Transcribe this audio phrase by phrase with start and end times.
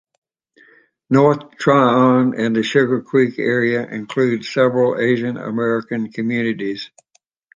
[1.11, 6.89] North Tryon and the Sugar Creek area include several Asian-American communities.